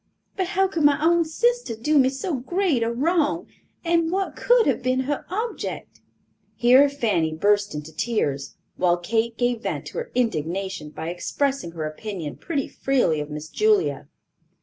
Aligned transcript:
But 0.35 0.47
how 0.57 0.67
could 0.67 0.81
my 0.83 0.97
own 1.05 1.23
sister 1.25 1.75
do 1.75 1.99
me 1.99 2.09
so 2.09 2.33
great 2.37 2.81
a 2.81 2.91
wrong, 2.91 3.45
and 3.85 4.09
what 4.11 4.35
could 4.35 4.65
have 4.65 4.81
been 4.81 5.01
her 5.01 5.25
object?" 5.29 6.01
Here 6.55 6.89
Fanny 6.89 7.35
burst 7.35 7.75
into 7.75 7.95
tears, 7.95 8.55
while 8.77 8.97
Kate 8.97 9.37
gave 9.37 9.61
vent 9.61 9.85
to 9.85 9.99
her 9.99 10.11
indignation 10.15 10.89
by 10.89 11.09
expressing 11.11 11.73
her 11.73 11.85
opinion 11.85 12.37
pretty 12.37 12.67
freely 12.67 13.19
of 13.19 13.29
Miss 13.29 13.47
Julia. 13.47 14.07